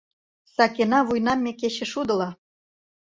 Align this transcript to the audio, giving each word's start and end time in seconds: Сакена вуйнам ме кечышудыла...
Сакена 0.55 0.99
вуйнам 1.07 1.39
ме 1.45 1.51
кечышудыла... 1.59 2.29